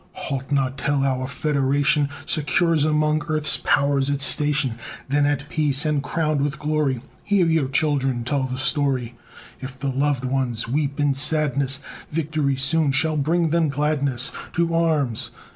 [0.13, 4.79] Halt not till our Federation Secures among earth's powers its station!
[5.07, 9.15] Then at peace, and crowned with glory, Hear your children tell the story!
[9.59, 15.29] If the loved ones weep in sadness, Victory soon shall bring them gladness, To arms!